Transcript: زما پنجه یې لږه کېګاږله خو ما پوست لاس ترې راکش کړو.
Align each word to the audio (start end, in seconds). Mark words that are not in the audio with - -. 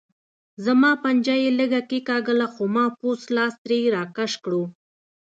زما 0.65 0.91
پنجه 1.03 1.35
یې 1.43 1.49
لږه 1.59 1.81
کېګاږله 1.89 2.47
خو 2.53 2.63
ما 2.75 2.85
پوست 2.99 3.27
لاس 3.35 3.53
ترې 3.63 3.79
راکش 3.95 4.31
کړو. 4.43 4.63